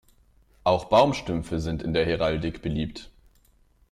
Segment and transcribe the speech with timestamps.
[0.63, 3.11] Auch Baumstümpfe sind in der Heraldik beliebt.